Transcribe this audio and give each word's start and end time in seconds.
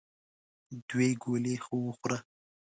دوې 0.87 1.09
ګولې 1.23 1.55
خو 1.63 1.75
وخوره! 1.87 2.17